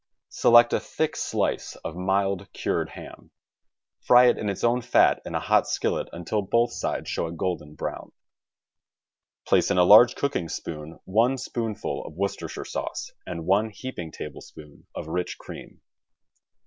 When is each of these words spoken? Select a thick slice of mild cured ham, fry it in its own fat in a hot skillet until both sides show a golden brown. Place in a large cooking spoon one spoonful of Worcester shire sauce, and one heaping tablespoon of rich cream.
Select 0.29 0.73
a 0.73 0.79
thick 0.79 1.15
slice 1.15 1.75
of 1.85 1.95
mild 1.95 2.51
cured 2.53 2.89
ham, 2.89 3.29
fry 3.99 4.29
it 4.29 4.39
in 4.39 4.49
its 4.49 4.63
own 4.63 4.81
fat 4.81 5.21
in 5.27 5.35
a 5.35 5.39
hot 5.39 5.67
skillet 5.67 6.09
until 6.11 6.41
both 6.41 6.73
sides 6.73 7.07
show 7.07 7.27
a 7.27 7.31
golden 7.31 7.75
brown. 7.75 8.11
Place 9.45 9.69
in 9.69 9.77
a 9.77 9.83
large 9.83 10.15
cooking 10.15 10.49
spoon 10.49 10.99
one 11.05 11.37
spoonful 11.37 12.03
of 12.03 12.15
Worcester 12.15 12.47
shire 12.47 12.65
sauce, 12.65 13.11
and 13.27 13.45
one 13.45 13.69
heaping 13.69 14.11
tablespoon 14.11 14.87
of 14.95 15.05
rich 15.05 15.37
cream. 15.37 15.81